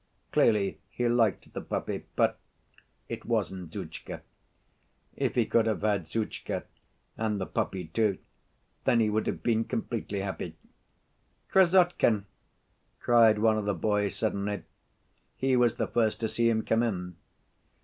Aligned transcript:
Clearly 0.31 0.79
he 0.89 1.07
liked 1.07 1.53
the 1.53 1.61
puppy, 1.61 2.05
but... 2.15 2.39
it 3.07 3.23
wasn't 3.23 3.69
Zhutchka; 3.69 4.21
if 5.15 5.35
he 5.35 5.45
could 5.45 5.67
have 5.67 5.81
had 5.83 6.07
Zhutchka 6.07 6.63
and 7.17 7.39
the 7.39 7.45
puppy, 7.45 7.85
too, 7.85 8.17
then 8.85 8.99
he 8.99 9.11
would 9.11 9.27
have 9.27 9.43
been 9.43 9.63
completely 9.63 10.21
happy. 10.21 10.55
"Krassotkin!" 11.51 12.25
cried 12.99 13.37
one 13.37 13.59
of 13.59 13.65
the 13.65 13.75
boys 13.75 14.15
suddenly. 14.15 14.63
He 15.35 15.55
was 15.55 15.75
the 15.75 15.85
first 15.85 16.19
to 16.21 16.27
see 16.27 16.49
him 16.49 16.65
come 16.65 16.81
in. 16.81 17.15